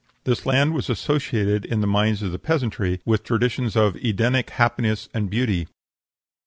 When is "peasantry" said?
2.39-3.01